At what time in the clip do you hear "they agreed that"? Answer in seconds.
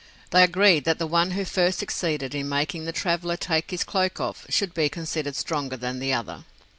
0.31-0.97